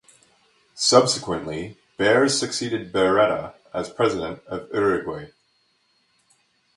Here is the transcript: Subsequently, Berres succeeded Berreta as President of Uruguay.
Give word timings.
Subsequently, 0.73 1.77
Berres 1.99 2.35
succeeded 2.39 2.91
Berreta 2.91 3.53
as 3.71 3.91
President 3.91 4.43
of 4.47 4.67
Uruguay. 4.73 5.27